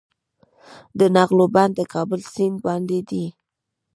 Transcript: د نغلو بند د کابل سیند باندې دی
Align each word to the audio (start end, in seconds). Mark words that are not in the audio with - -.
د 0.99 1.01
نغلو 1.15 1.45
بند 1.55 1.73
د 1.77 1.81
کابل 1.93 2.21
سیند 2.33 2.57
باندې 2.65 2.99
دی 3.09 3.25